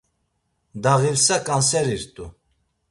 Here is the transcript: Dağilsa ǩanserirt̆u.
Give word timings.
Dağilsa 0.83 1.37
ǩanserirt̆u. 1.45 2.25